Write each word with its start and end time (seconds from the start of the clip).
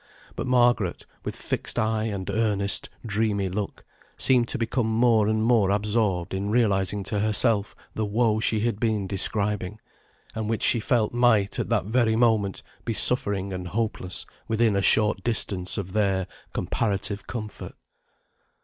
But 0.35 0.47
Margaret, 0.47 1.05
with 1.23 1.35
fixed 1.35 1.77
eye, 1.77 2.05
and 2.05 2.27
earnest, 2.31 2.89
dreamy 3.05 3.49
look, 3.49 3.85
seemed 4.17 4.47
to 4.47 4.57
become 4.57 4.87
more 4.87 5.27
and 5.27 5.43
more 5.43 5.69
absorbed 5.69 6.33
in 6.33 6.49
realising 6.49 7.03
to 7.03 7.19
herself 7.19 7.75
the 7.93 8.03
woe 8.03 8.39
she 8.39 8.61
had 8.61 8.79
been 8.79 9.05
describing, 9.05 9.79
and 10.33 10.49
which 10.49 10.63
she 10.63 10.79
felt 10.79 11.13
might 11.13 11.59
at 11.59 11.69
that 11.69 11.85
very 11.85 12.15
moment 12.15 12.63
be 12.83 12.95
suffering 12.95 13.53
and 13.53 13.67
hopeless 13.67 14.25
within 14.47 14.75
a 14.75 14.81
short 14.81 15.23
distance 15.23 15.77
of 15.77 15.93
their 15.93 16.25
comparative 16.51 17.27
comfort. 17.27 17.73